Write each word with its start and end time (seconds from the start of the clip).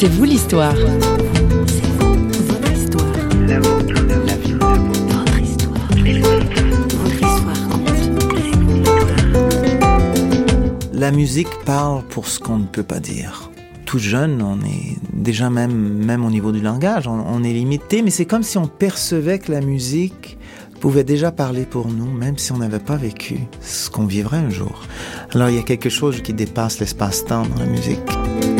C'est 0.00 0.06
vous 0.06 0.22
l'histoire. 0.22 0.76
La 10.92 11.10
musique 11.10 11.48
parle 11.64 12.04
pour 12.04 12.28
ce 12.28 12.38
qu'on 12.38 12.58
ne 12.58 12.64
peut 12.64 12.84
pas 12.84 13.00
dire. 13.00 13.50
Tout 13.86 13.98
jeune, 13.98 14.40
on 14.40 14.60
est 14.60 14.98
déjà 15.12 15.50
même, 15.50 15.72
même 15.72 16.24
au 16.24 16.30
niveau 16.30 16.52
du 16.52 16.60
langage, 16.60 17.08
on, 17.08 17.24
on 17.26 17.42
est 17.42 17.52
limité, 17.52 18.02
mais 18.02 18.10
c'est 18.10 18.24
comme 18.24 18.44
si 18.44 18.56
on 18.56 18.68
percevait 18.68 19.40
que 19.40 19.50
la 19.50 19.60
musique 19.60 20.38
pouvait 20.80 21.02
déjà 21.02 21.32
parler 21.32 21.64
pour 21.64 21.88
nous, 21.88 22.06
même 22.06 22.38
si 22.38 22.52
on 22.52 22.58
n'avait 22.58 22.78
pas 22.78 22.94
vécu 22.94 23.40
ce 23.60 23.90
qu'on 23.90 24.06
vivrait 24.06 24.36
un 24.36 24.50
jour. 24.50 24.82
Alors 25.34 25.48
il 25.48 25.56
y 25.56 25.58
a 25.58 25.64
quelque 25.64 25.88
chose 25.88 26.22
qui 26.22 26.34
dépasse 26.34 26.78
l'espace-temps 26.78 27.46
dans 27.48 27.58
la 27.58 27.66
musique. 27.66 28.57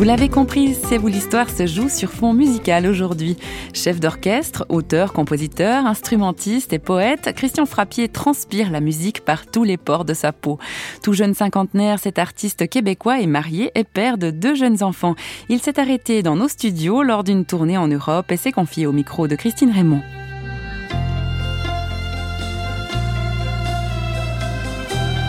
Vous 0.00 0.06
l'avez 0.06 0.30
compris, 0.30 0.72
C'est 0.72 0.96
vous 0.96 1.08
l'histoire 1.08 1.50
se 1.50 1.66
joue 1.66 1.90
sur 1.90 2.10
fond 2.10 2.32
musical 2.32 2.86
aujourd'hui. 2.86 3.36
Chef 3.74 4.00
d'orchestre, 4.00 4.64
auteur, 4.70 5.12
compositeur, 5.12 5.84
instrumentiste 5.84 6.72
et 6.72 6.78
poète, 6.78 7.34
Christian 7.36 7.66
Frappier 7.66 8.08
transpire 8.08 8.70
la 8.70 8.80
musique 8.80 9.22
par 9.26 9.44
tous 9.44 9.62
les 9.62 9.76
pores 9.76 10.06
de 10.06 10.14
sa 10.14 10.32
peau. 10.32 10.58
Tout 11.02 11.12
jeune 11.12 11.34
cinquantenaire, 11.34 11.98
cet 11.98 12.18
artiste 12.18 12.66
québécois 12.66 13.20
est 13.20 13.26
marié 13.26 13.72
et 13.74 13.84
père 13.84 14.16
de 14.16 14.30
deux 14.30 14.54
jeunes 14.54 14.82
enfants. 14.82 15.16
Il 15.50 15.60
s'est 15.60 15.78
arrêté 15.78 16.22
dans 16.22 16.36
nos 16.36 16.48
studios 16.48 17.02
lors 17.02 17.22
d'une 17.22 17.44
tournée 17.44 17.76
en 17.76 17.86
Europe 17.86 18.32
et 18.32 18.38
s'est 18.38 18.52
confié 18.52 18.86
au 18.86 18.92
micro 18.92 19.28
de 19.28 19.36
Christine 19.36 19.70
Raymond. 19.70 20.00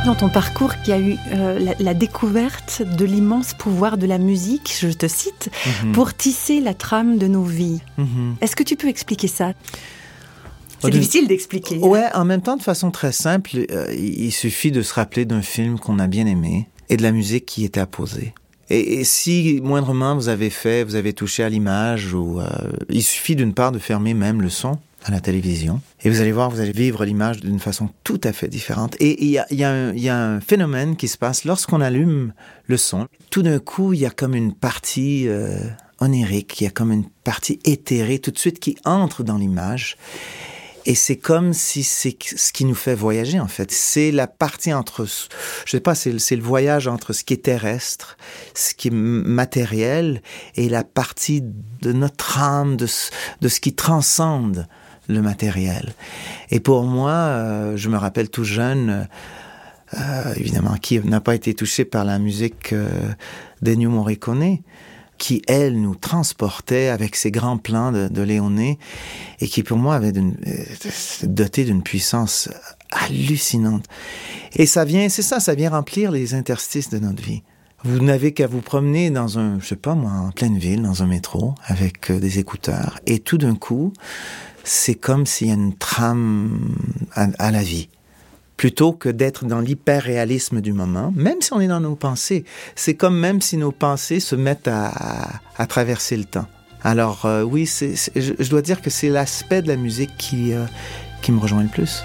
Dans 0.06 0.16
ton 0.16 0.30
parcours, 0.30 0.74
qui 0.84 0.92
a 0.92 1.00
eu 1.00 1.16
euh, 1.32 1.60
la, 1.60 1.76
la 1.80 1.94
découverte 1.94 2.82
de 2.82 3.06
l'immense 3.06 3.54
pouvoir 3.54 3.98
de 4.00 4.08
la 4.08 4.18
musique, 4.18 4.74
je 4.80 4.88
te 4.90 5.08
cite, 5.08 5.50
Mhm. 5.84 5.92
pour 5.92 6.16
tisser 6.16 6.60
la 6.60 6.74
trame 6.74 7.20
de 7.20 7.28
nos 7.28 7.44
vies. 7.44 7.82
Mhm. 8.00 8.36
Est-ce 8.42 8.56
que 8.56 8.64
tu 8.64 8.76
peux 8.76 8.88
expliquer 8.88 9.28
ça? 9.28 9.54
C'est 10.80 10.90
difficile 10.90 11.28
d'expliquer. 11.28 11.78
Ouais, 11.78 12.08
en 12.16 12.26
même 12.26 12.42
temps, 12.42 12.58
de 12.58 12.64
façon 12.64 12.90
très 12.90 13.12
simple, 13.12 13.52
euh, 13.70 13.86
il 13.94 14.20
il 14.26 14.32
suffit 14.32 14.72
de 14.72 14.82
se 14.82 14.96
rappeler 14.96 15.26
d'un 15.26 15.44
film 15.44 15.78
qu'on 15.78 16.00
a 16.00 16.08
bien 16.08 16.26
aimé 16.26 16.68
et 16.90 16.98
de 16.98 17.04
la 17.04 17.12
musique 17.12 17.46
qui 17.46 17.64
était 17.66 17.80
apposée. 17.80 18.34
Et, 18.72 18.96
et 19.02 19.04
si 19.04 19.60
moindrement 19.64 20.16
vous 20.16 20.30
avez 20.30 20.50
fait, 20.50 20.84
vous 20.84 20.96
avez 20.96 21.14
touché 21.14 21.44
à 21.44 21.50
l'image, 21.50 22.16
ou 22.16 22.40
euh, 22.42 22.48
il 22.90 23.04
suffit 23.04 23.36
d'une 23.36 23.54
part 23.54 23.72
de 23.72 23.78
fermer 23.78 24.16
même 24.16 24.42
le 24.42 24.50
son 24.50 24.80
à 25.04 25.12
la 25.12 25.20
télévision, 25.20 25.82
et 26.04 26.10
vous 26.10 26.22
allez 26.22 26.32
voir, 26.32 26.50
vous 26.52 26.60
allez 26.60 26.72
vivre 26.72 27.04
l'image 27.06 27.40
d'une 27.40 27.60
façon 27.60 27.90
tout 28.04 28.22
à 28.24 28.34
fait 28.34 28.48
différente. 28.48 28.96
Et 29.00 29.24
il 29.24 29.30
y 29.32 29.38
a, 29.64 30.14
un- 30.14 30.40
phénomène 30.42 30.96
qui 30.96 31.08
se 31.08 31.18
passe 31.18 31.44
lorsqu'on 31.46 31.82
allume 31.82 32.34
le 32.68 32.78
son. 32.78 33.08
Tout 33.32 33.42
d'un 33.42 33.60
coup, 33.60 33.94
il 33.94 34.00
y 34.00 34.06
a 34.06 34.12
comme 34.12 34.36
une 34.36 34.54
partie 34.54 35.28
euh, 35.28 35.58
onirique, 36.00 36.62
il 36.62 36.66
y 36.66 36.68
a 36.68 36.72
comme 36.72 36.92
une 36.92 37.10
partie 37.24 37.60
éthérée 37.66 38.20
tout 38.20 38.32
de 38.32 38.38
suite 38.38 38.60
qui 38.60 38.78
entre 38.86 39.24
dans 39.24 39.38
l'image. 39.38 39.98
Et 40.88 40.96
c'est 40.96 41.18
comme 41.18 41.54
si 41.54 41.84
c'est 41.84 42.18
ce 42.24 42.52
qui 42.52 42.66
nous 42.66 42.74
fait 42.74 42.96
voyager, 42.96 43.40
en 43.40 43.48
fait. 43.48 43.72
C'est 43.72 44.12
la 44.12 44.26
partie 44.26 44.74
entre, 44.74 45.06
je 45.06 45.70
sais 45.70 45.80
pas, 45.80 45.94
c'est 45.94 46.12
le- 46.12 46.42
voyage 46.42 46.88
entre 46.88 47.14
ce 47.14 47.24
qui 47.24 47.34
est 47.36 47.44
terrestre, 47.44 48.18
ce 48.56 48.74
qui 48.74 48.88
est 48.88 48.92
matériel, 48.92 50.24
et 50.56 50.70
la 50.70 50.84
partie 50.84 51.44
de 51.82 51.92
notre 51.94 52.40
âme, 52.40 52.78
de 52.78 52.88
de 53.42 53.48
ce 53.48 53.60
qui 53.60 53.74
transcende 53.74 54.68
le 55.14 55.22
matériel. 55.22 55.94
Et 56.50 56.60
pour 56.60 56.84
moi, 56.84 57.12
euh, 57.12 57.78
je 57.78 57.90
me 57.90 57.98
rappelle 57.98 58.30
tout 58.30 58.44
jeune, 58.44 59.08
euh, 59.94 60.34
évidemment, 60.36 60.76
qui 60.76 61.00
n'a 61.00 61.22
pas 61.22 61.36
été 61.36 61.54
touché 61.54 61.86
par 61.86 62.06
la 62.06 62.20
musique 62.20 62.74
euh, 62.74 62.90
d'Ennio 63.62 63.90
Morricone, 63.90 64.60
qui, 65.18 65.42
elle, 65.48 65.80
nous 65.80 65.96
transportait 65.96 66.88
avec 66.88 67.16
ses 67.16 67.30
grands 67.30 67.58
plans 67.58 67.92
de, 67.92 68.08
de 68.08 68.22
Léoné, 68.22 68.80
et 69.40 69.48
qui, 69.48 69.62
pour 69.62 69.78
moi, 69.78 69.96
avait 69.96 70.14
doté 71.24 71.64
d'une 71.64 71.84
puissance 71.84 72.50
hallucinante. 72.92 73.86
Et 74.54 74.66
ça 74.66 74.84
vient, 74.84 75.10
c'est 75.10 75.22
ça, 75.22 75.40
ça 75.40 75.54
vient 75.54 75.70
remplir 75.70 76.12
les 76.12 76.34
interstices 76.34 76.90
de 76.90 77.00
notre 77.00 77.22
vie. 77.22 77.44
Vous 77.84 78.00
n'avez 78.00 78.32
qu'à 78.32 78.46
vous 78.46 78.62
promener 78.62 79.10
dans 79.10 79.40
un, 79.40 79.60
je 79.60 79.66
sais 79.66 79.76
pas 79.76 79.96
moi, 79.96 80.12
en 80.12 80.32
pleine 80.32 80.58
ville, 80.58 80.84
dans 80.84 81.02
un 81.02 81.08
métro, 81.08 81.56
avec 81.66 82.12
euh, 82.12 82.20
des 82.20 82.38
écouteurs, 82.38 83.00
et 83.08 83.20
tout 83.20 83.40
d'un 83.40 83.56
coup, 83.56 83.92
c'est 84.64 84.94
comme 84.94 85.26
s'il 85.26 85.48
y 85.48 85.52
a 85.52 85.56
une 85.56 85.76
trame 85.76 86.76
à, 87.14 87.52
la 87.52 87.64
vie. 87.64 87.90
Plutôt 88.56 88.94
que 88.94 89.10
d'être 89.10 89.46
dans 89.46 89.60
l'hyper-réalisme 89.60 90.62
du 90.62 90.74
moment, 90.74 91.12
même 91.16 91.42
si 91.42 91.54
on 91.54 91.60
est 91.60 91.68
dans 91.68 91.80
nos 91.80 91.96
pensées, 91.96 92.46
c'est 92.76 92.94
comme 92.94 93.18
même 93.18 93.42
si 93.42 93.58
nos 93.58 93.72
pensées 93.72 94.20
se 94.20 94.36
mettent 94.36 94.68
à, 94.68 95.42
traverser 95.68 96.18
le 96.18 96.26
temps. 96.26 96.48
Alors 96.84 97.26
euh, 97.26 97.42
oui, 97.42 97.66
je, 97.68 98.50
dois 98.50 98.62
dire 98.62 98.82
que 98.82 98.92
c'est 98.92 99.10
l'aspect 99.10 99.64
de 99.64 99.68
la 99.68 99.76
musique 99.76 100.16
qui, 100.18 100.54
euh, 100.54 100.66
qui 101.24 101.32
me 101.32 101.40
rejoint 101.40 101.64
le 101.64 101.70
plus. 101.70 102.04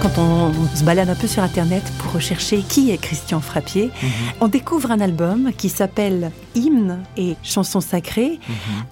Quand 0.00 0.16
on 0.18 0.52
se 0.76 0.84
balade 0.84 1.10
un 1.10 1.14
peu 1.16 1.26
sur 1.26 1.42
Internet 1.42 1.82
pour 1.98 2.12
rechercher 2.12 2.62
qui 2.62 2.90
est 2.90 2.98
Christian 2.98 3.40
Frappier, 3.40 3.90
on 4.40 4.46
découvre 4.46 4.92
un 4.92 5.00
album 5.00 5.50
qui 5.56 5.68
s'appelle 5.68 6.30
Hymnes 6.54 7.02
et 7.16 7.34
chansons 7.42 7.80
sacrées. 7.80 8.38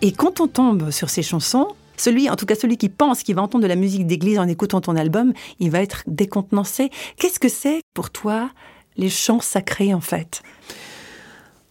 Et 0.03 0.11
quand 0.11 0.41
on 0.41 0.49
tombe 0.49 0.91
sur 0.91 1.09
ces 1.09 1.23
chansons, 1.23 1.69
celui, 1.97 2.29
en 2.29 2.35
tout 2.35 2.45
cas 2.45 2.57
celui 2.57 2.77
qui 2.77 2.89
pense 2.89 3.23
qu'il 3.23 3.37
va 3.37 3.43
entendre 3.43 3.63
de 3.63 3.69
la 3.69 3.77
musique 3.77 4.07
d'église 4.07 4.39
en 4.39 4.49
écoutant 4.49 4.81
ton 4.81 4.97
album, 4.97 5.33
il 5.61 5.71
va 5.71 5.81
être 5.81 6.03
décontenancé. 6.09 6.91
Qu'est-ce 7.19 7.39
que 7.39 7.49
c'est 7.49 7.81
pour 7.95 8.11
toi 8.11 8.51
les 8.97 9.11
chants 9.11 9.41
sacrés 9.41 9.95
en 9.95 10.01
fait? 10.01 10.43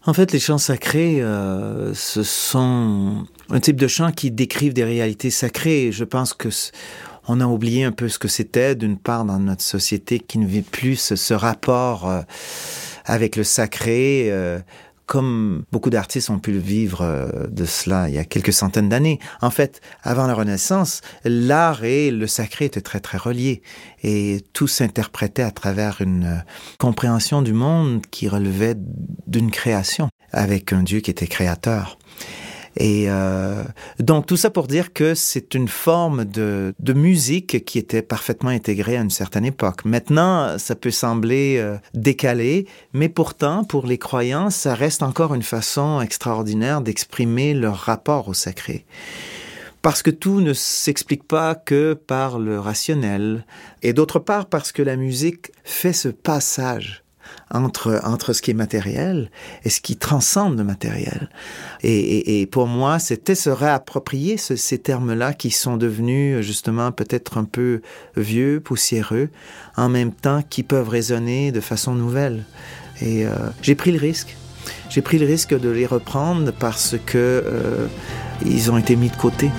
En 0.07 0.13
fait, 0.13 0.31
les 0.31 0.39
chants 0.39 0.59
sacrés, 0.59 1.19
euh, 1.21 1.95
ce 1.95 2.21
sont 2.21 3.25
un 3.49 3.59
type 3.59 3.77
de 3.77 3.87
chants 3.87 4.11
qui 4.11 4.29
décrivent 4.29 4.73
des 4.73 4.83
réalités 4.83 5.31
sacrées. 5.31 5.91
Je 5.91 6.03
pense 6.03 6.35
que 6.35 6.49
on 7.27 7.41
a 7.41 7.45
oublié 7.45 7.83
un 7.83 7.91
peu 7.91 8.09
ce 8.09 8.19
que 8.19 8.27
c'était, 8.27 8.75
d'une 8.75 8.97
part, 8.97 9.25
dans 9.25 9.39
notre 9.39 9.63
société 9.63 10.19
qui 10.19 10.37
ne 10.37 10.45
vit 10.45 10.61
plus 10.61 11.15
ce, 11.15 11.33
rapport 11.33 12.07
euh, 12.07 12.21
avec 13.05 13.35
le 13.35 13.43
sacré, 13.43 14.27
euh, 14.31 14.59
comme 15.05 15.63
beaucoup 15.71 15.89
d'artistes 15.89 16.29
ont 16.29 16.39
pu 16.39 16.51
le 16.51 16.59
vivre 16.59 17.01
euh, 17.01 17.47
de 17.47 17.65
cela 17.65 18.09
il 18.09 18.15
y 18.15 18.17
a 18.17 18.25
quelques 18.25 18.53
centaines 18.53 18.89
d'années. 18.89 19.19
En 19.41 19.51
fait, 19.51 19.81
avant 20.03 20.27
la 20.27 20.33
Renaissance, 20.33 21.01
l'art 21.23 21.83
et 21.83 22.11
le 22.11 22.27
sacré 22.27 22.65
étaient 22.65 22.81
très 22.81 22.99
très 22.99 23.17
reliés 23.17 23.61
et 24.03 24.43
tout 24.53 24.67
s'interprétait 24.67 25.43
à 25.43 25.51
travers 25.51 26.01
une 26.01 26.43
compréhension 26.79 27.41
du 27.41 27.53
monde 27.53 28.05
qui 28.09 28.27
relevait 28.27 28.75
d'une 29.27 29.51
création 29.51 30.09
avec 30.31 30.73
un 30.73 30.83
Dieu 30.83 30.99
qui 30.99 31.11
était 31.11 31.27
créateur. 31.27 31.97
Et 32.77 33.05
euh, 33.07 33.63
donc 33.99 34.25
tout 34.25 34.35
ça 34.35 34.49
pour 34.49 34.67
dire 34.67 34.91
que 34.91 35.15
c'est 35.15 35.53
une 35.53 35.67
forme 35.67 36.25
de, 36.25 36.73
de 36.79 36.93
musique 36.93 37.63
qui 37.63 37.77
était 37.77 38.01
parfaitement 38.01 38.49
intégrée 38.49 38.97
à 38.97 39.01
une 39.01 39.09
certaine 39.09 39.45
époque. 39.45 39.85
Maintenant, 39.85 40.57
ça 40.57 40.75
peut 40.75 40.91
sembler 40.91 41.57
euh, 41.57 41.77
décalé, 41.93 42.67
mais 42.93 43.07
pourtant, 43.07 43.63
pour 43.63 43.87
les 43.87 43.97
croyants, 43.97 44.49
ça 44.49 44.75
reste 44.75 45.03
encore 45.03 45.33
une 45.33 45.43
façon 45.43 46.01
extraordinaire 46.01 46.81
d'exprimer 46.81 47.53
leur 47.53 47.77
rapport 47.77 48.27
au 48.27 48.33
sacré. 48.33 48.85
Parce 49.81 50.01
que 50.01 50.09
tout 50.09 50.41
ne 50.41 50.53
s'explique 50.53 51.27
pas 51.27 51.53
que 51.53 51.93
par 51.93 52.39
le 52.39 52.59
rationnel, 52.59 53.45
et 53.83 53.93
d'autre 53.93 54.19
part 54.19 54.47
parce 54.47 54.71
que 54.71 54.81
la 54.81 54.95
musique 54.95 55.51
fait 55.63 55.93
ce 55.93 56.09
passage 56.09 57.04
entre, 57.51 58.01
entre 58.03 58.33
ce 58.33 58.41
qui 58.41 58.51
est 58.51 58.55
matériel 58.55 59.29
et 59.63 59.69
ce 59.69 59.81
qui 59.81 59.97
transcende 59.97 60.57
le 60.57 60.63
matériel. 60.63 61.29
Et, 61.83 62.47
pour 62.51 62.67
moi, 62.67 62.99
c'était 62.99 63.35
se 63.35 63.49
réapproprier 63.49 64.37
ce, 64.37 64.55
ces 64.55 64.77
termes-là 64.77 65.33
qui 65.33 65.51
sont 65.51 65.77
devenus 65.77 66.41
justement 66.41 66.91
peut-être 66.91 67.37
un 67.37 67.43
peu 67.43 67.81
vieux, 68.15 68.59
poussiéreux, 68.59 69.29
en 69.77 69.89
même 69.89 70.11
temps 70.11 70.41
qui 70.49 70.63
peuvent 70.63 70.89
résonner 70.89 71.51
de 71.51 71.59
façon 71.59 71.95
nouvelle. 71.95 72.43
Et 73.01 73.25
euh, 73.25 73.31
j'ai 73.61 73.75
pris 73.75 73.91
le 73.91 73.99
risque. 73.99 74.35
J'ai 74.89 75.01
pris 75.01 75.19
le 75.19 75.25
risque 75.25 75.57
de 75.57 75.69
les 75.69 75.85
reprendre 75.85 76.51
parce 76.51 76.95
que 77.05 77.17
euh, 77.17 77.87
ils 78.45 78.71
ont 78.71 78.77
été 78.77 78.95
mis 78.95 79.09
de 79.09 79.15
côté. 79.15 79.49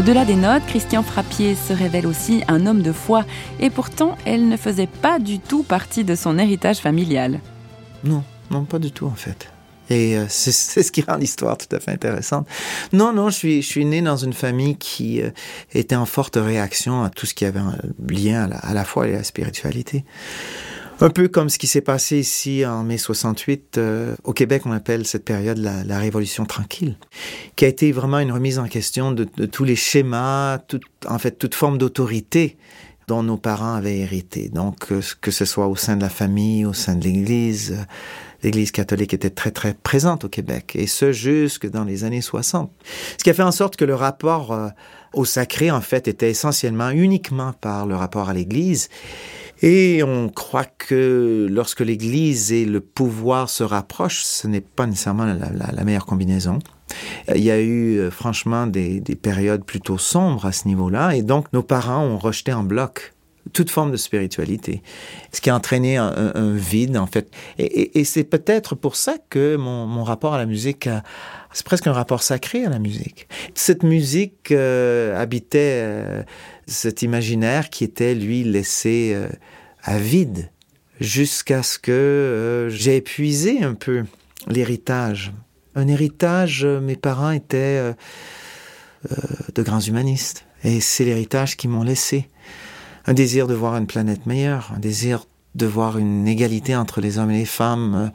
Au-delà 0.00 0.24
des 0.24 0.34
notes, 0.34 0.62
Christian 0.66 1.02
Frappier 1.02 1.54
se 1.54 1.74
révèle 1.74 2.06
aussi 2.06 2.42
un 2.48 2.64
homme 2.64 2.80
de 2.80 2.90
foi, 2.90 3.26
et 3.58 3.68
pourtant, 3.68 4.16
elle 4.24 4.48
ne 4.48 4.56
faisait 4.56 4.86
pas 4.86 5.18
du 5.18 5.40
tout 5.40 5.62
partie 5.62 6.04
de 6.04 6.14
son 6.14 6.38
héritage 6.38 6.78
familial. 6.78 7.38
Non, 8.02 8.24
non, 8.50 8.64
pas 8.64 8.78
du 8.78 8.92
tout 8.92 9.04
en 9.04 9.14
fait. 9.14 9.52
Et 9.90 10.16
euh, 10.16 10.24
c'est 10.30 10.82
ce 10.82 10.90
qui 10.90 11.02
rend 11.02 11.16
l'histoire 11.16 11.58
tout 11.58 11.76
à 11.76 11.80
fait 11.80 11.90
intéressante. 11.90 12.48
Non, 12.94 13.12
non, 13.12 13.28
je 13.28 13.34
suis, 13.36 13.60
je 13.60 13.66
suis 13.66 13.84
né 13.84 14.00
dans 14.00 14.16
une 14.16 14.32
famille 14.32 14.78
qui 14.78 15.20
euh, 15.20 15.32
était 15.74 15.96
en 15.96 16.06
forte 16.06 16.38
réaction 16.40 17.04
à 17.04 17.10
tout 17.10 17.26
ce 17.26 17.34
qui 17.34 17.44
avait 17.44 17.60
un 17.60 17.76
lien 18.08 18.48
à 18.50 18.72
la 18.72 18.84
foi 18.86 19.06
et 19.06 19.12
à 19.12 19.18
la 19.18 19.22
spiritualité. 19.22 20.06
Un 21.02 21.08
peu 21.08 21.28
comme 21.28 21.48
ce 21.48 21.58
qui 21.58 21.66
s'est 21.66 21.80
passé 21.80 22.18
ici 22.18 22.66
en 22.66 22.84
mai 22.84 22.98
68, 22.98 23.78
euh, 23.78 24.16
au 24.22 24.34
Québec, 24.34 24.62
on 24.66 24.72
appelle 24.72 25.06
cette 25.06 25.24
période 25.24 25.56
la, 25.56 25.82
la, 25.82 25.98
Révolution 25.98 26.44
tranquille, 26.44 26.96
qui 27.56 27.64
a 27.64 27.68
été 27.68 27.90
vraiment 27.90 28.18
une 28.18 28.32
remise 28.32 28.58
en 28.58 28.66
question 28.66 29.10
de, 29.10 29.26
de 29.36 29.46
tous 29.46 29.64
les 29.64 29.76
schémas, 29.76 30.58
tout, 30.58 30.80
en 31.08 31.18
fait, 31.18 31.38
toute 31.38 31.54
forme 31.54 31.78
d'autorité 31.78 32.58
dont 33.08 33.22
nos 33.22 33.38
parents 33.38 33.74
avaient 33.74 33.98
hérité. 33.98 34.50
Donc, 34.50 34.92
euh, 34.92 35.00
que 35.22 35.30
ce 35.30 35.46
soit 35.46 35.68
au 35.68 35.76
sein 35.76 35.96
de 35.96 36.02
la 36.02 36.10
famille, 36.10 36.66
au 36.66 36.74
sein 36.74 36.96
de 36.96 37.04
l'Église, 37.04 37.72
euh, 37.72 37.84
l'Église 38.42 38.70
catholique 38.70 39.14
était 39.14 39.30
très 39.30 39.52
très 39.52 39.72
présente 39.72 40.24
au 40.24 40.28
Québec, 40.28 40.72
et 40.74 40.86
ce 40.86 41.12
jusque 41.12 41.68
dans 41.68 41.84
les 41.84 42.04
années 42.04 42.20
60. 42.20 42.70
Ce 43.16 43.24
qui 43.24 43.30
a 43.30 43.34
fait 43.34 43.42
en 43.42 43.52
sorte 43.52 43.76
que 43.76 43.86
le 43.86 43.94
rapport 43.94 44.54
au 45.12 45.24
sacré, 45.24 45.70
en 45.70 45.80
fait, 45.80 46.08
était 46.08 46.30
essentiellement 46.30 46.90
uniquement 46.90 47.52
par 47.52 47.86
le 47.86 47.96
rapport 47.96 48.28
à 48.28 48.34
l'Église. 48.34 48.88
Et 49.62 50.02
on 50.02 50.28
croit 50.28 50.64
que 50.64 51.46
lorsque 51.50 51.80
l'Église 51.80 52.52
et 52.52 52.64
le 52.64 52.80
pouvoir 52.80 53.48
se 53.50 53.62
rapprochent, 53.62 54.22
ce 54.22 54.46
n'est 54.46 54.62
pas 54.62 54.86
nécessairement 54.86 55.26
la, 55.26 55.84
meilleure 55.84 56.06
combinaison. 56.06 56.58
Il 57.34 57.42
y 57.42 57.50
a 57.50 57.60
eu 57.60 57.98
euh, 57.98 58.10
franchement 58.10 58.66
des, 58.66 59.00
périodes 59.20 59.64
plutôt 59.64 59.98
sombres 59.98 60.46
à 60.46 60.52
ce 60.52 60.66
niveau-là, 60.66 61.14
et 61.14 61.22
donc 61.22 61.52
nos 61.52 61.62
parents 61.62 62.04
ont 62.04 62.18
rejeté 62.18 62.52
en 62.52 62.64
bloc 62.64 63.12
toute 63.52 63.70
forme 63.70 63.90
de 63.90 63.96
spiritualité, 63.96 64.82
ce 65.32 65.40
qui 65.40 65.50
a 65.50 65.56
entraîné 65.56 65.96
un, 65.96 66.54
vide 66.54 66.96
en 66.96 67.06
fait. 67.06 67.30
Et, 67.58 68.04
c'est 68.04 68.24
peut-être 68.24 68.74
pour 68.74 68.96
ça 68.96 69.16
que 69.30 69.56
mon, 69.56 70.04
rapport 70.04 70.34
à 70.34 70.38
la 70.38 70.46
musique, 70.46 70.88
c'est 71.52 71.64
presque 71.64 71.86
un 71.86 71.92
rapport 71.92 72.22
sacré 72.22 72.64
à 72.64 72.70
la 72.70 72.78
musique. 72.78 73.28
Cette 73.54 73.82
musique 73.82 74.52
euh, 74.52 75.20
habitait 75.20 75.80
euh, 75.82 76.22
cet 76.70 77.02
imaginaire 77.02 77.68
qui 77.68 77.84
était, 77.84 78.14
lui, 78.14 78.44
laissé 78.44 79.12
euh, 79.14 79.28
à 79.82 79.98
vide 79.98 80.50
jusqu'à 81.00 81.62
ce 81.62 81.78
que 81.78 81.90
euh, 81.90 82.68
j'ai 82.70 82.96
épuisé 82.96 83.62
un 83.62 83.74
peu 83.74 84.04
l'héritage. 84.46 85.32
Un 85.74 85.88
héritage, 85.88 86.64
euh, 86.64 86.80
mes 86.80 86.96
parents 86.96 87.32
étaient 87.32 87.94
de 89.54 89.62
grands 89.62 89.80
humanistes. 89.80 90.44
Et 90.62 90.80
c'est 90.80 91.04
l'héritage 91.04 91.56
qu'ils 91.56 91.70
m'ont 91.70 91.82
laissé. 91.82 92.28
Un 93.06 93.14
désir 93.14 93.46
de 93.46 93.54
voir 93.54 93.76
une 93.76 93.86
planète 93.86 94.26
meilleure, 94.26 94.72
un 94.76 94.78
désir 94.78 95.24
de 95.56 95.66
voir 95.66 95.98
une 95.98 96.28
égalité 96.28 96.76
entre 96.76 97.00
les 97.00 97.18
hommes 97.18 97.30
et 97.30 97.38
les 97.38 97.44
femmes, 97.44 98.12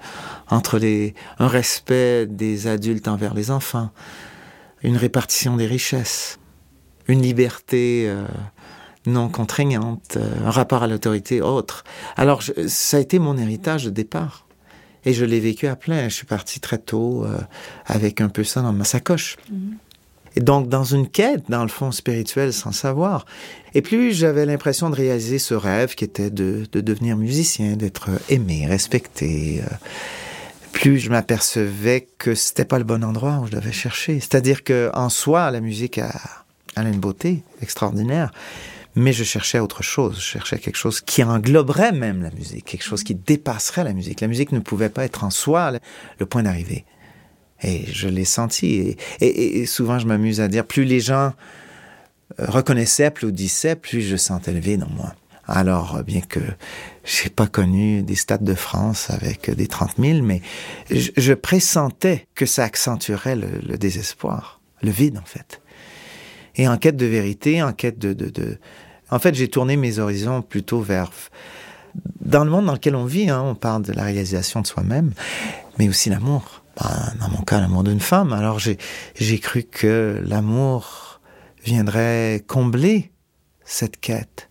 entre 0.48 0.78
les, 0.78 1.16
un 1.40 1.48
respect 1.48 2.28
des 2.28 2.68
adultes 2.68 3.10
envers 3.10 3.34
les 3.34 3.52
enfants, 3.52 3.90
une 4.84 4.96
répartition 4.96 5.58
des 5.58 5.66
richesses 5.66 6.40
une 7.08 7.22
liberté 7.22 8.06
euh, 8.08 8.26
non 9.06 9.30
contraignante, 9.30 10.18
euh, 10.18 10.48
un 10.48 10.52
rapport 10.52 10.84
à 10.84 10.88
l'autorité 10.88 11.42
autre. 11.42 11.84
Alors 12.16 12.42
ça 12.68 12.98
a 12.98 13.00
été 13.00 13.20
mon 13.20 13.38
héritage 13.38 13.86
de 13.86 13.90
départ. 13.90 14.46
Et 15.08 15.14
je 15.14 15.24
l'ai 15.24 15.40
vécu 15.40 15.68
à 15.68 15.76
plein. 15.76 16.10
Je 16.10 16.16
suis 16.16 16.26
parti 16.26 16.60
très 16.60 16.80
tôt 16.80 17.26
euh, 17.26 17.38
avec 17.86 18.22
un 18.22 18.30
peu 18.30 18.44
ça 18.44 18.62
dans 18.62 18.74
ma 18.74 18.86
sacoche. 18.86 19.38
Mm-hmm. 19.52 20.38
Et 20.38 20.40
donc 20.42 20.68
dans 20.68 20.84
une 20.84 21.08
quête, 21.08 21.44
dans 21.48 21.62
le 21.62 21.70
fond 21.70 21.92
spirituel, 21.92 22.52
sans 22.52 22.72
savoir. 22.72 23.26
Et 23.76 23.82
plus 23.82 24.14
j'avais 24.14 24.48
l'impression 24.48 24.90
de 24.90 24.96
réaliser 24.96 25.38
ce 25.38 25.54
rêve 25.54 25.94
qui 25.94 26.04
était 26.04 26.32
de, 26.32 26.66
de 26.72 26.82
devenir 26.82 27.18
musicien, 27.18 27.76
d'être 27.76 28.10
aimé, 28.30 28.66
respecté. 28.68 29.62
plus 30.74 30.98
je 30.98 31.10
m'apercevais 31.10 32.08
que 32.18 32.36
c'était 32.36 32.66
pas 32.66 32.80
le 32.80 32.84
bon 32.84 33.02
endroit 33.04 33.40
où 33.42 33.46
je 33.46 33.52
devais 33.52 33.72
chercher. 33.72 34.20
C'est-à-dire 34.20 34.66
que 34.66 34.90
en 34.94 35.08
soi, 35.08 35.52
la 35.52 35.62
musique 35.62 36.00
a, 36.00 36.12
elle 36.76 36.88
a 36.88 36.90
une 36.90 37.00
beauté 37.00 37.44
extraordinaire. 37.62 38.32
Mais 38.96 39.12
je 39.12 39.26
cherchais 39.26 39.60
autre 39.60 39.84
chose. 39.84 40.16
Je 40.16 40.22
cherchais 40.22 40.58
quelque 40.58 40.78
chose 40.78 41.02
qui 41.02 41.22
engloberait 41.24 41.92
même 41.92 42.24
la 42.24 42.32
musique, 42.32 42.66
quelque 42.66 42.84
chose 42.84 43.04
qui 43.04 43.14
dépasserait 43.14 43.84
la 43.84 43.94
musique. 43.94 44.22
La 44.22 44.28
musique 44.28 44.54
ne 44.54 44.60
pouvait 44.60 44.90
pas 44.90 45.04
être 45.04 45.26
en 45.26 45.30
soi 45.30 45.74
le 46.18 46.26
point 46.26 46.44
d'arrivée. 46.44 46.86
Et 47.62 47.86
je 47.92 48.08
l'ai 48.08 48.26
senti. 48.26 48.96
Et, 49.20 49.66
souvent, 49.66 50.00
je 50.00 50.08
m'amuse 50.08 50.40
à 50.40 50.48
dire, 50.48 50.66
plus 50.66 50.86
les 50.86 51.02
gens 51.02 51.34
euh, 52.40 52.46
reconnaissaient, 52.48 53.06
applaudissaient, 53.06 53.76
plus 53.76 54.02
je 54.02 54.16
sentais 54.16 54.54
le 54.54 54.60
vide 54.60 54.84
en 54.84 54.90
moi. 54.90 55.14
Alors, 55.48 56.02
bien 56.04 56.22
que 56.22 56.40
j'ai 57.04 57.30
pas 57.30 57.48
connu 57.48 58.02
des 58.02 58.16
stades 58.16 58.44
de 58.44 58.56
France 58.56 59.10
avec 59.10 59.52
des 59.52 59.68
30 59.68 59.96
000, 60.00 60.22
mais 60.22 60.42
je, 60.90 61.34
pressentais 61.34 62.28
que 62.34 62.48
ça 62.48 62.64
accentuerait 62.64 63.36
le 63.36 63.78
désespoir, 63.78 64.60
le 64.82 64.90
vide 64.90 65.20
en 65.20 65.26
fait 65.26 65.62
et 66.56 66.68
en 66.68 66.78
quête 66.78 66.98
de 66.98 67.06
vérité, 67.06 67.62
en 67.62 67.74
quête 67.74 68.00
de... 68.00 68.14
de, 68.14 68.30
de... 68.30 68.58
En 69.12 69.20
fait, 69.20 69.36
j'ai 69.36 69.48
tourné 69.48 69.78
mes 69.78 70.00
horizons 70.00 70.42
plutôt 70.42 70.82
vers... 70.82 71.12
Dans 72.20 72.44
le 72.44 72.50
monde 72.50 72.66
dans 72.66 72.74
lequel 72.74 72.96
on 72.96 73.06
vit, 73.06 73.30
hein, 73.30 73.42
on 73.42 73.56
parle 73.56 73.84
de 73.84 73.94
la 73.94 74.04
réalisation 74.04 74.62
de 74.62 74.68
soi-même, 74.68 75.14
mais 75.80 75.88
aussi 75.88 76.10
l'amour. 76.10 76.64
Ben, 76.78 77.14
dans 77.22 77.30
mon 77.30 77.42
cas, 77.42 77.62
l'amour 77.62 77.84
d'une 77.84 78.02
femme. 78.02 78.34
Alors 78.34 78.60
j'ai, 78.60 78.78
cru 79.40 79.64
que 79.64 80.22
l'amour 80.26 81.22
viendrait 81.64 82.44
combler 82.48 83.12
cette 83.64 84.00
quête 84.00 84.50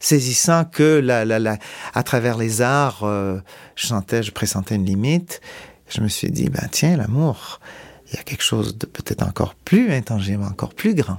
saisissant 0.00 0.64
que 0.64 1.00
la, 1.00 1.24
la, 1.24 1.38
la, 1.38 1.58
à 1.94 2.02
travers 2.02 2.38
les 2.38 2.62
arts, 2.62 3.00
euh, 3.02 3.40
je 3.74 3.86
sentais, 3.86 4.22
je 4.22 4.30
pressentais 4.30 4.76
une 4.76 4.84
limite. 4.84 5.40
Je 5.88 6.00
me 6.00 6.08
suis 6.08 6.30
dit, 6.30 6.48
ben 6.50 6.68
tiens, 6.70 6.96
l'amour, 6.96 7.60
il 8.08 8.16
y 8.16 8.18
a 8.18 8.22
quelque 8.22 8.44
chose 8.44 8.76
de 8.78 8.86
peut-être 8.86 9.22
encore 9.22 9.54
plus 9.54 9.92
intangible, 9.92 10.44
encore 10.44 10.74
plus 10.74 10.94
grand. 10.94 11.18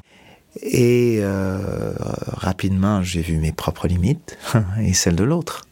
Et 0.62 1.20
euh, 1.22 1.94
rapidement, 2.28 3.02
j'ai 3.04 3.22
vu 3.22 3.38
mes 3.38 3.52
propres 3.52 3.88
limites 3.88 4.38
et 4.82 4.94
celles 4.94 5.16
de 5.16 5.24
l'autre. 5.24 5.66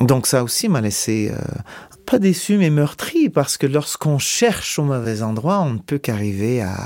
Donc 0.00 0.26
ça 0.26 0.42
aussi 0.42 0.68
m'a 0.68 0.80
laissé 0.80 1.32
euh, 1.32 1.38
pas 2.06 2.18
déçu 2.18 2.58
mais 2.58 2.70
meurtri 2.70 3.28
parce 3.28 3.56
que 3.56 3.66
lorsqu'on 3.66 4.18
cherche 4.18 4.78
au 4.78 4.84
mauvais 4.84 5.22
endroit, 5.22 5.60
on 5.60 5.74
ne 5.74 5.78
peut 5.78 5.98
qu'arriver 5.98 6.62
à, 6.62 6.76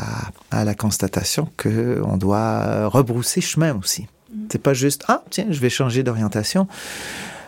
à, 0.50 0.64
la 0.64 0.74
constatation 0.74 1.48
que 1.56 2.02
on 2.04 2.16
doit 2.16 2.88
rebrousser 2.88 3.40
chemin 3.40 3.78
aussi. 3.78 4.06
Mm. 4.32 4.46
C'est 4.50 4.62
pas 4.62 4.74
juste 4.74 5.04
ah 5.08 5.22
tiens 5.30 5.46
je 5.50 5.60
vais 5.60 5.70
changer 5.70 6.02
d'orientation, 6.02 6.66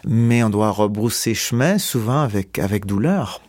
mais 0.06 0.42
on 0.42 0.50
doit 0.50 0.70
rebrousser 0.70 1.34
chemin 1.34 1.78
souvent 1.78 2.20
avec 2.20 2.58
avec 2.58 2.86
douleur 2.86 3.42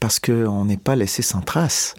parce 0.00 0.20
qu'on 0.20 0.64
n'est 0.64 0.76
pas 0.76 0.96
laissé 0.96 1.22
sans 1.22 1.40
trace. 1.40 1.94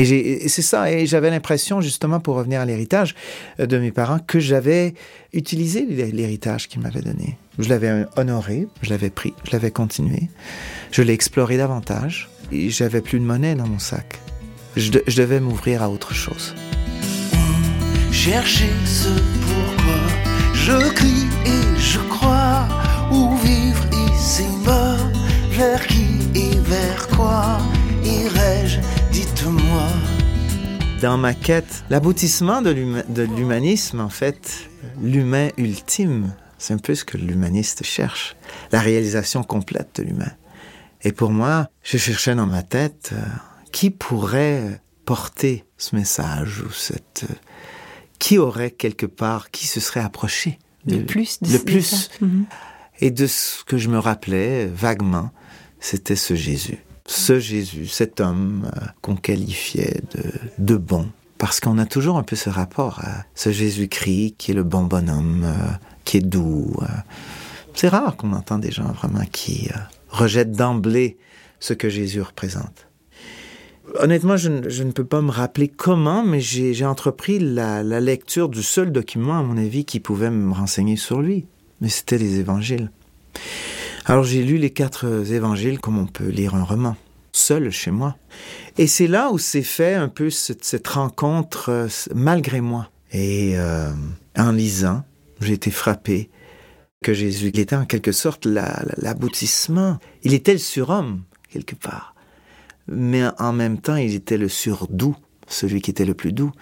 Et, 0.00 0.48
c'est 0.48 0.62
ça, 0.62 0.90
et 0.90 1.06
j'avais 1.06 1.30
l'impression, 1.30 1.80
justement, 1.80 2.20
pour 2.20 2.36
revenir 2.36 2.60
à 2.60 2.64
l'héritage 2.64 3.14
euh, 3.58 3.66
de 3.66 3.78
mes 3.78 3.92
parents, 3.92 4.18
que 4.18 4.40
j'avais 4.40 4.94
utilisé 5.32 5.86
l'héritage 5.86 6.68
qu'ils 6.68 6.80
m'avaient 6.80 7.02
donné. 7.02 7.36
Je 7.58 7.68
l'avais 7.68 8.06
honoré, 8.16 8.66
je 8.82 8.90
l'avais 8.90 9.10
pris, 9.10 9.34
je 9.44 9.52
l'avais 9.52 9.70
continué, 9.70 10.28
je 10.90 11.02
l'ai 11.02 11.12
exploré 11.12 11.56
davantage, 11.56 12.30
et 12.52 12.70
j'avais 12.70 13.00
plus 13.00 13.20
de 13.20 13.24
monnaie 13.24 13.54
dans 13.54 13.68
mon 13.68 13.78
sac. 13.78 14.18
Je, 14.76 14.90
devais 14.90 15.40
m'ouvrir 15.40 15.82
à 15.82 15.90
autre 15.90 16.14
chose. 16.14 16.54
Chercher 18.12 18.70
ce 18.84 19.08
pourquoi 19.08 20.00
je 20.54 20.92
crie 20.94 21.26
et 21.46 21.80
je 21.80 21.98
crois, 22.08 22.68
où 23.10 23.36
vivre 23.38 23.70
vers 25.60 25.86
qui 25.86 26.06
et 26.34 26.58
vers 26.60 27.06
quoi. 27.08 27.58
Dans 31.00 31.16
ma 31.16 31.32
quête, 31.32 31.82
l'aboutissement 31.88 32.60
de 32.60 32.70
l'humanisme, 32.70 34.00
en 34.00 34.10
fait, 34.10 34.68
l'humain 35.00 35.48
ultime, 35.56 36.34
c'est 36.58 36.74
un 36.74 36.78
peu 36.78 36.94
ce 36.94 37.04
que 37.04 37.16
l'humaniste 37.16 37.84
cherche, 37.84 38.36
la 38.70 38.80
réalisation 38.80 39.42
complète 39.42 39.96
de 39.96 40.02
l'humain. 40.02 40.32
Et 41.02 41.12
pour 41.12 41.30
moi, 41.30 41.70
je 41.82 41.96
cherchais 41.96 42.34
dans 42.34 42.46
ma 42.46 42.62
tête 42.62 43.10
euh, 43.14 43.22
qui 43.72 43.88
pourrait 43.88 44.82
porter 45.06 45.64
ce 45.78 45.96
message 45.96 46.60
ou 46.60 46.70
cette 46.70 47.24
euh, 47.30 47.34
qui 48.18 48.36
aurait 48.36 48.70
quelque 48.70 49.06
part 49.06 49.50
qui 49.50 49.66
se 49.66 49.80
serait 49.80 50.00
approché 50.00 50.58
le 50.86 51.04
plus 51.04 51.38
le 51.40 51.58
plus 51.58 52.10
mhm. 52.20 52.44
et 53.00 53.10
de 53.10 53.26
ce 53.26 53.64
que 53.64 53.78
je 53.78 53.88
me 53.88 53.98
rappelais 53.98 54.66
vaguement 54.66 55.30
c'était 55.80 56.16
ce 56.16 56.34
Jésus 56.34 56.78
ce 57.10 57.40
Jésus, 57.40 57.88
cet 57.88 58.20
homme 58.20 58.70
euh, 58.76 58.86
qu'on 59.02 59.16
qualifiait 59.16 60.00
de, 60.58 60.76
bon. 60.76 61.08
Parce 61.38 61.58
qu'on 61.58 61.76
a 61.78 61.84
toujours 61.84 62.18
un 62.18 62.22
peu 62.22 62.36
ce 62.36 62.48
rapport 62.48 63.00
à 63.00 63.24
ce 63.34 63.50
Jésus-Christ 63.50 64.36
qui 64.38 64.52
est 64.52 64.54
le 64.54 64.62
bon 64.62 64.84
bonhomme, 64.84 65.42
euh, 65.44 65.70
qui 66.04 66.18
est 66.18 66.20
doux. 66.20 66.72
Euh. 66.82 66.86
C'est 67.74 67.88
rare 67.88 68.16
qu'on 68.16 68.32
entend 68.32 68.58
des 68.58 68.70
gens 68.70 68.92
vraiment 68.92 69.24
qui 69.32 69.68
rejettent 70.08 70.52
d'emblée 70.52 71.16
ce 71.58 71.72
que 71.72 71.88
Jésus 71.88 72.20
représente. 72.22 72.86
Honnêtement, 73.98 74.36
je, 74.36 74.48
ne 74.48 74.92
peux 74.92 75.04
pas 75.04 75.20
me 75.20 75.32
rappeler 75.32 75.66
comment, 75.66 76.22
mais 76.22 76.40
j'ai 76.40 76.84
entrepris 76.84 77.40
la, 77.40 77.82
lecture 77.82 78.48
du 78.48 78.62
seul 78.62 78.92
document, 78.92 79.38
à 79.38 79.42
mon 79.42 79.56
avis, 79.56 79.84
qui 79.84 79.98
pouvait 79.98 80.30
me 80.30 80.52
renseigner 80.52 80.96
sur 80.96 81.22
lui. 81.22 81.46
Mais 81.80 81.88
c'était 81.88 82.18
les 82.18 82.38
évangiles. 82.38 82.90
Alors 84.06 84.24
j'ai 84.24 84.42
lu 84.42 84.56
les 84.56 84.70
quatre 84.70 85.30
évangiles 85.30 85.78
comme 85.78 85.98
on 85.98 86.06
peut 86.06 86.28
lire 86.28 86.54
un 86.54 86.64
roman, 86.64 86.96
seul 87.32 87.70
chez 87.70 87.90
moi. 87.90 88.16
Et 88.78 88.86
c'est 88.86 89.06
là 89.06 89.30
où 89.30 89.38
s'est 89.38 89.62
fait 89.62 89.94
un 89.94 90.08
peu 90.08 90.30
cette, 90.30 90.86
rencontre 90.88 91.68
euh, 91.68 91.88
malgré 92.14 92.60
moi. 92.60 92.90
Et 93.12 93.52
euh, 93.56 93.90
en 94.36 94.52
lisant, 94.52 95.04
j'ai 95.40 95.54
été 95.54 95.70
frappé 95.70 96.30
que 97.02 97.12
Jésus 97.12 97.48
était 97.48 97.74
en 97.74 97.84
quelque 97.84 98.12
sorte 98.12 98.46
l'aboutissement. 98.46 99.98
Il 100.22 100.34
était 100.34 100.52
le 100.52 100.58
surhomme, 100.58 101.22
quelque 101.48 101.74
part. 101.74 102.14
Mais 102.88 103.22
en 103.38 103.52
même 103.52 103.80
temps, 103.80 103.96
il 103.96 104.14
était 104.14 104.36
le 104.36 104.48
surdoux, 104.48 105.16
celui 105.46 105.80
qui 105.80 105.90
était 105.90 106.04
le 106.04 106.14
plus 106.14 106.32
doux. 106.32 106.52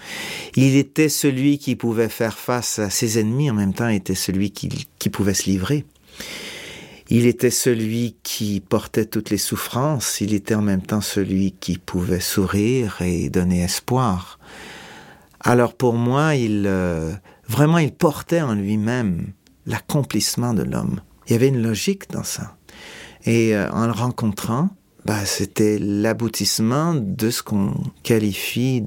Il 0.55 0.77
était 0.77 1.09
celui 1.09 1.59
qui 1.59 1.77
pouvait 1.77 2.09
faire 2.09 2.39
face 2.39 2.79
à 2.79 2.91
ses 2.91 3.19
ennemis, 3.19 3.51
en 3.51 3.55
même 3.55 3.75
temps, 3.75 3.89
il 3.89 3.97
était 3.97 4.15
celui 4.15 4.51
qui 4.53 5.09
pouvait 5.11 5.35
se 5.35 5.51
livrer. 5.51 5.85
Il 7.11 7.27
était 7.27 7.51
celui 7.51 8.17
qui 8.23 8.61
portait 8.61 9.07
toutes 9.07 9.31
les 9.31 9.39
souffrances, 9.39 10.21
il 10.21 10.35
était 10.35 10.55
en 10.55 10.63
même 10.63 10.83
temps 10.83 11.01
celui 11.01 11.53
qui 11.53 11.79
pouvait 11.79 12.21
sourire 12.21 13.01
et 13.01 13.31
donner 13.31 13.63
espoir. 13.63 14.39
Alors 15.41 15.75
pour 15.75 15.95
moi, 15.95 16.33
euh, 16.37 17.15
vraiment 17.49 17.79
il 17.79 17.93
portait 17.93 18.43
en 18.43 18.55
lui-même 18.55 19.33
l'accomplissement 19.65 20.53
de 20.53 20.63
l'homme. 20.63 21.01
Il 21.27 21.33
y 21.33 21.37
avait 21.37 21.49
une 21.49 21.63
logique 21.63 22.11
dans 22.11 22.25
ça. 22.25 22.57
Et 23.25 23.55
euh, 23.55 23.71
en 23.71 23.87
le 23.87 23.93
rencontrant, 23.93 24.69
bah, 25.07 25.25
c'était 25.25 25.79
l'aboutissement 25.79 26.95
de 26.95 27.31
ce 27.31 27.43
qu'on 27.43 27.73
qualifie 28.03 28.83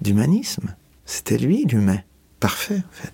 d'humanisme. 0.00 0.74
C'était 1.04 1.38
lui, 1.38 1.64
l'humain. 1.64 2.00
Parfait, 2.40 2.78
en 2.78 2.92
fait. 2.92 3.12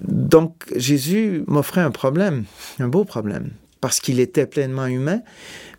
Donc 0.00 0.72
Jésus 0.76 1.42
m'offrait 1.48 1.80
un 1.80 1.90
problème, 1.90 2.44
un 2.78 2.86
beau 2.86 3.04
problème, 3.04 3.50
parce 3.80 4.00
qu'il 4.00 4.20
était 4.20 4.46
pleinement 4.46 4.86
humain, 4.86 5.20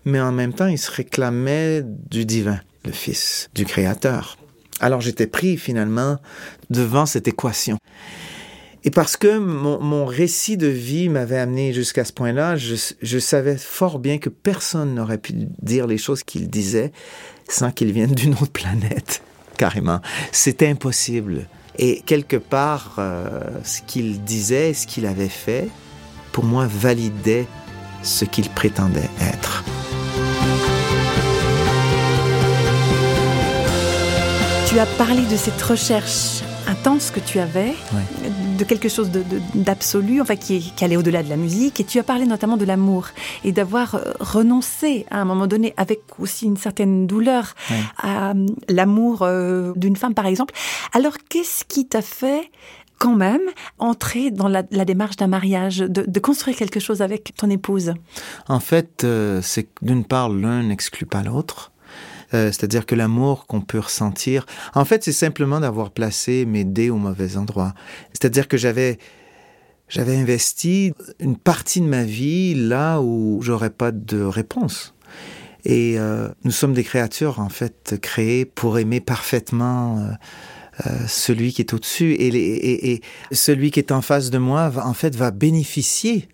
mais 0.06 0.20
en 0.20 0.32
même 0.32 0.54
temps 0.54 0.68
il 0.68 0.78
se 0.78 0.92
réclamait 0.92 1.84
du 1.84 2.26
divin, 2.26 2.60
le 2.86 2.92
Fils, 2.92 3.50
du 3.54 3.66
Créateur. 3.66 4.38
Alors 4.80 5.02
j'étais 5.02 5.28
pris 5.28 5.58
finalement 5.58 6.18
devant 6.70 7.06
cette 7.06 7.28
équation. 7.28 7.78
Et 8.86 8.92
parce 8.92 9.18
que 9.18 9.38
mon, 9.38 10.06
récit 10.06 10.56
de 10.56 10.68
vie 10.68 11.10
m'avait 11.10 11.38
amené 11.38 11.74
jusqu'à 11.74 12.06
ce 12.06 12.14
point-là, 12.14 12.56
je, 12.56 13.20
savais 13.20 13.58
fort 13.58 14.00
bien 14.00 14.20
que 14.20 14.30
personne 14.30 14.96
n'aurait 14.96 15.18
pu 15.18 15.34
dire 15.62 15.86
les 15.86 15.98
choses 15.98 16.24
qu'il 16.24 16.50
disait 16.50 16.94
sans 17.50 17.72
qu'il 17.72 17.92
vienne 17.92 18.14
d'une 18.14 18.34
autre 18.34 18.52
planète, 18.52 19.22
carrément. 19.58 20.00
C'était 20.32 20.68
impossible. 20.68 21.48
Et 21.78 22.02
quelque 22.06 22.38
part, 22.38 22.96
euh, 23.00 23.42
ce 23.64 23.82
qu'il 23.82 24.24
disait, 24.24 24.74
ce 24.74 24.88
qu'il 24.88 25.06
avait 25.06 25.30
fait, 25.30 25.68
pour 26.32 26.46
moi, 26.46 26.68
validait 26.68 27.48
ce 28.04 28.26
qu'il 28.26 28.50
prétendait 28.50 29.10
être. 29.22 29.64
Tu 34.68 34.78
as 34.78 34.86
parlé 34.86 35.26
de 35.26 35.36
cette 35.36 35.62
recherche 35.62 36.44
intense 36.70 37.10
que 37.12 37.20
tu 37.20 37.40
avais, 37.40 37.74
de 38.58 38.64
quelque 38.64 38.90
chose 38.90 39.10
d'absolu, 39.56 40.22
enfin 40.22 40.36
qui, 40.36 40.72
allait 40.82 40.98
au-delà 40.98 41.24
de 41.24 41.30
la 41.30 41.38
musique. 41.38 41.80
Et 41.80 41.84
tu 41.84 41.98
as 41.98 42.04
parlé 42.04 42.26
notamment 42.26 42.58
de 42.58 42.66
l'amour 42.66 43.08
et 43.44 43.52
d'avoir 43.52 43.96
euh, 43.96 44.14
renoncé 44.20 45.06
à 45.10 45.20
un 45.20 45.26
moment 45.26 45.48
donné, 45.48 45.74
avec 45.78 46.02
aussi 46.20 46.46
une 46.46 46.58
certaine 46.58 47.08
douleur, 47.08 47.56
à 47.98 48.32
euh, 48.32 48.46
l'amour 48.68 49.24
euh, 49.24 49.74
d'une 49.76 49.96
femme, 49.96 50.14
par 50.14 50.28
exemple. 50.28 50.54
Alors, 50.94 51.14
qu'est-ce 51.30 51.66
qui 51.66 51.88
t'a 51.88 52.02
fait 52.02 52.52
quand 53.00 53.16
même 53.16 53.42
entrer 53.80 54.30
dans 54.30 54.48
la, 54.48 54.64
démarche 54.64 55.16
d'un 55.16 55.28
mariage, 55.28 55.80
de, 55.80 56.20
construire 56.20 56.56
quelque 56.56 56.80
chose 56.80 57.02
avec 57.02 57.34
ton 57.36 57.50
épouse? 57.50 57.94
En 58.48 58.60
fait, 58.60 59.06
c'est 59.42 59.68
d'une 59.82 60.06
part, 60.06 60.30
l'un 60.30 60.64
n'exclut 60.64 61.06
pas 61.06 61.24
l'autre. 61.24 61.72
Euh, 62.34 62.48
c'est-à-dire 62.48 62.86
que 62.86 62.96
l'amour 62.96 63.48
qu'on 63.48 63.62
peut 63.62 63.80
ressentir, 63.80 64.46
en 64.76 64.86
fait, 64.86 65.04
c'est 65.04 65.12
simplement 65.12 65.60
d'avoir 65.60 65.92
placé 65.92 66.46
mes 66.46 66.64
dés 66.64 66.90
au 66.90 66.98
mauvais 66.98 67.38
endroit. 67.38 67.74
C'est-à-dire 68.14 68.48
que 68.48 68.58
j'avais 68.58 69.00
j'avais 69.88 70.16
investi 70.16 70.94
une 71.20 71.36
partie 71.36 71.82
de 71.82 71.88
ma 71.88 72.04
vie 72.04 72.54
là 72.54 73.02
où 73.02 73.40
j'aurais 73.42 73.72
pas 73.72 73.92
de 73.92 74.22
réponse. 74.22 74.94
Et 75.66 75.98
euh, 75.98 76.30
nous 76.44 76.52
sommes 76.52 76.74
des 76.74 76.84
créatures 76.84 77.40
en 77.40 77.50
fait 77.50 77.96
créées 78.00 78.46
pour 78.46 78.78
aimer 78.78 79.00
parfaitement. 79.00 79.98
Euh, 79.98 80.12
celui 81.08 81.54
qui 81.54 81.62
est 81.62 81.74
au-dessus 81.74 82.14
et, 82.14 82.28
et, 82.28 82.92
et, 82.94 83.02
celui 83.32 83.72
qui 83.72 83.80
est 83.80 83.92
en 83.92 84.02
face 84.02 84.30
de 84.30 84.38
moi 84.38 84.72
en 84.84 84.94
fait 84.94 85.16
va 85.16 85.32
bénéficier 85.32 86.30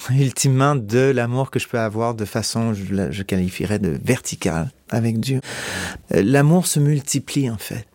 ultimement 0.10 0.74
de 0.76 1.10
l'amour 1.10 1.50
que 1.50 1.58
je 1.58 1.68
peux 1.68 1.78
avoir 1.78 2.14
de 2.14 2.24
façon, 2.24 2.74
je, 2.74 3.10
je 3.10 3.22
qualifierais 3.22 3.78
de 3.78 3.98
verticale 4.02 4.70
avec 4.90 5.20
Dieu. 5.20 5.40
Euh, 6.14 6.22
l'amour 6.24 6.66
se 6.66 6.80
multiplie 6.80 7.50
en 7.50 7.58
fait. 7.58 7.86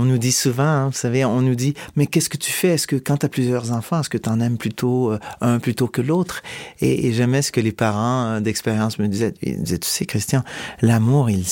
On 0.00 0.04
nous 0.04 0.18
dit 0.18 0.30
souvent, 0.30 0.62
hein, 0.62 0.86
vous 0.86 0.96
savez, 0.96 1.24
on 1.24 1.42
nous 1.42 1.56
dit, 1.56 1.74
mais 1.96 2.06
qu'est-ce 2.06 2.28
que 2.28 2.36
tu 2.36 2.52
fais? 2.52 2.68
Est-ce 2.68 2.86
que 2.86 2.94
quand 2.94 3.16
tu 3.16 3.26
as 3.26 3.28
plusieurs 3.28 3.72
enfants, 3.72 3.98
est-ce 3.98 4.08
que 4.08 4.18
tu 4.18 4.28
en 4.28 4.38
aimes 4.38 4.56
plutôt 4.56 5.10
euh, 5.10 5.18
un 5.40 5.58
plutôt 5.58 5.88
que 5.88 6.00
l'autre? 6.00 6.42
Et, 6.80 7.12
jamais 7.12 7.42
ce 7.42 7.50
que 7.50 7.60
les 7.60 7.72
parents 7.72 8.26
euh, 8.26 8.40
d'expérience 8.40 9.00
me 9.00 9.08
disaient. 9.08 9.34
Ils 9.42 9.60
disaient, 9.60 9.78
tu 9.78 9.88
sais, 9.88 10.06
Christian, 10.06 10.44
l'amour, 10.82 11.30
il, 11.30 11.44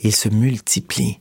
il 0.00 0.14
se 0.14 0.28
multiplie. 0.28 1.18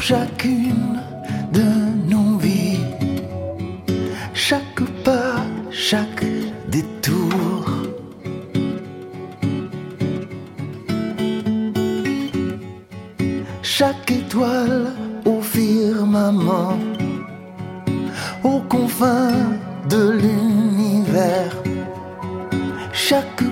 Chacune 0.00 0.98
de 1.52 1.66
nos 2.08 2.38
vies, 2.38 2.80
chaque 4.32 4.82
pas, 5.04 5.44
chaque 5.70 6.24
détour. 6.68 7.64
Chaque 13.62 14.10
étoile 14.10 14.92
au 15.24 15.40
firmament, 15.40 16.78
aux 18.42 18.60
confins 18.68 19.32
de 19.88 20.10
l'univers, 20.20 21.54
chaque 22.92 23.49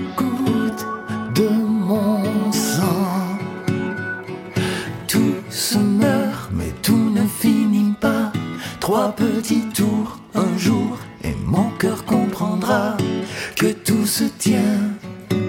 trois 9.09 9.27
petits 9.27 9.67
tours 9.73 10.19
un 10.35 10.57
jour 10.57 10.97
et 11.23 11.33
mon 11.45 11.69
cœur 11.79 12.05
comprendra 12.05 12.97
que 13.55 13.71
tout 13.71 14.05
se 14.05 14.25
tient, 14.25 14.81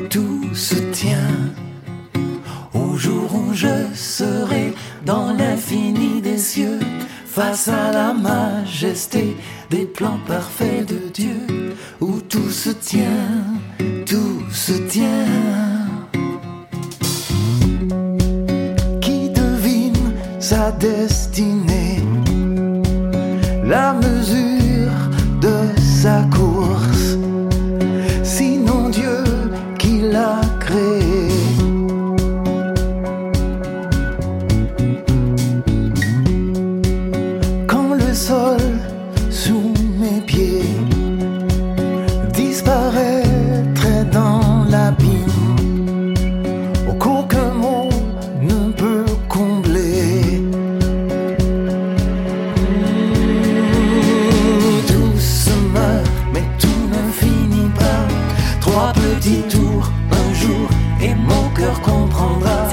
tout 0.09 0.55
se 0.55 0.77
tient. 0.93 1.37
Au 2.73 2.97
jour 2.97 3.35
où 3.35 3.53
je 3.53 3.87
serai 3.95 4.73
dans 5.05 5.33
l'infini 5.33 6.21
des 6.21 6.39
cieux, 6.39 6.81
face 7.27 7.69
à 7.69 7.93
la 7.93 8.15
majesté 8.15 9.37
des 9.71 9.85
plans 9.85 10.21
parfaits 10.27 10.87
de 10.87 11.09
Dieu, 11.13 11.75
où 12.01 12.21
tout 12.21 12.51
se 12.51 12.71
tient, 12.71 13.29
tout 14.07 14.43
se 14.53 14.73
tient. 14.73 15.89
Qui 19.01 19.31
devine 19.31 20.15
sa 20.39 20.73
destinée? 20.73 22.10
La 23.71 24.10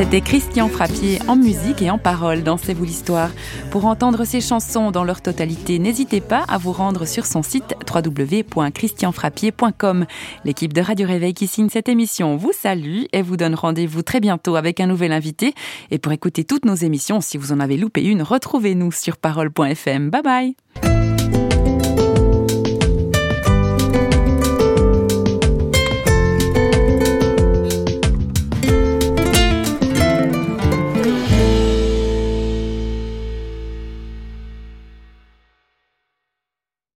C'était 0.08 0.22
Christian 0.22 0.70
Frappier 0.70 1.20
en 1.28 1.36
musique 1.36 1.82
et 1.82 1.92
en 1.92 1.98
parole 1.98 2.42
dans 2.42 2.56
C'est 2.56 2.74
vous 2.74 2.86
l'histoire. 2.86 3.30
Pour 3.72 3.84
entendre 3.84 4.24
ses 4.24 4.40
chansons 4.40 4.90
dans 4.90 5.04
leur 5.04 5.22
totalité, 5.22 5.80
n'hésitez 5.80 6.22
pas 6.22 6.46
à 6.48 6.58
vous 6.58 6.72
rendre 6.72 7.04
sur 7.04 7.26
son 7.26 7.44
site 7.44 7.76
www.christianfrappier.com. 7.94 10.06
L'équipe 10.46 10.72
de 10.72 10.80
Radio 10.80 11.06
Réveil 11.06 11.34
qui 11.34 11.48
signe 11.48 11.68
cette 11.68 11.90
émission 11.90 12.38
vous 12.38 12.54
salue 12.54 13.04
et 13.12 13.22
vous 13.22 13.36
donne 13.36 13.54
rendez-vous 13.54 14.02
très 14.02 14.22
bientôt 14.22 14.56
avec 14.56 14.80
un 14.80 14.88
nouvel 14.88 15.12
invité. 15.12 15.54
Et 15.92 15.98
pour 15.98 16.14
écouter 16.14 16.46
toutes 16.46 16.64
nos 16.64 16.76
émissions, 16.76 17.20
si 17.20 17.38
vous 17.38 17.52
en 17.52 17.60
avez 17.60 17.76
loupé 17.76 18.02
une, 18.02 18.22
retrouvez-nous 18.22 18.94
sur 18.94 19.18
parole.fm. 19.18 20.10
Bye 20.10 20.24
bye 20.24 20.56